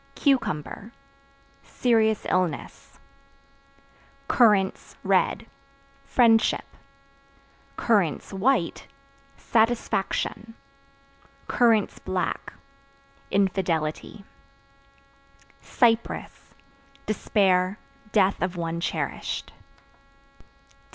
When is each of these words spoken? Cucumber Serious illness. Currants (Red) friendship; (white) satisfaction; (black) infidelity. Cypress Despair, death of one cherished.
Cucumber 0.15 0.93
Serious 1.61 2.25
illness. 2.27 2.97
Currants 4.27 4.95
(Red) 5.03 5.45
friendship; 6.05 6.65
(white) 8.31 8.87
satisfaction; 9.37 10.55
(black) 12.05 12.53
infidelity. 13.29 14.25
Cypress 15.61 16.55
Despair, 17.05 17.77
death 18.11 18.41
of 18.41 18.55
one 18.55 18.79
cherished. 18.79 19.53